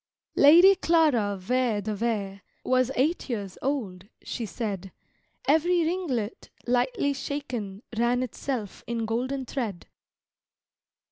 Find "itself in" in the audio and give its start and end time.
8.23-9.05